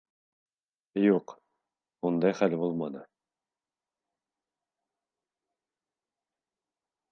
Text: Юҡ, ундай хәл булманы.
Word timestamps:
Юҡ, 1.01 1.33
ундай 2.09 2.33
хәл 2.39 2.57
булманы. 2.63 3.03